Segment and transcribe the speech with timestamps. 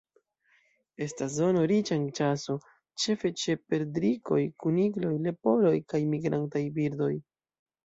[1.05, 2.55] Estas zono riĉa en ĉaso
[3.03, 7.15] ĉefe ĉe perdrikoj, kunikloj, leporoj kaj migrantaj birdoj.